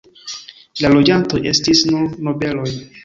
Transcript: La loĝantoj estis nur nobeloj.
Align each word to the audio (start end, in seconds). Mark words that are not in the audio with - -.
La 0.83 0.89
loĝantoj 0.93 1.41
estis 1.53 1.83
nur 1.93 2.17
nobeloj. 2.29 2.69